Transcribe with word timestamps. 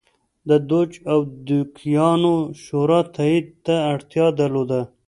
د 0.49 0.51
دوج 0.69 0.91
او 1.11 1.19
دوکیانو 1.47 2.35
شورا 2.63 2.99
تایید 3.15 3.47
ته 3.65 3.75
اړتیا 3.93 4.25
درلوده 4.39 4.81